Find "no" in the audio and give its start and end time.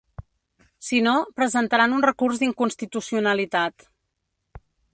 1.07-1.13